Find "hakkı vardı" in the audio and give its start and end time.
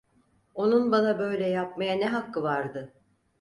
2.07-2.93